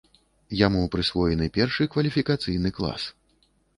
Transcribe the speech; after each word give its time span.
Яму 0.61 0.79
прысвоены 0.95 1.49
першы 1.57 1.83
кваліфікацыйны 1.97 2.69
клас. 2.79 3.03